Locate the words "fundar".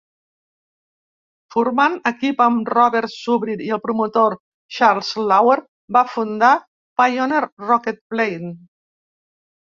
6.15-6.51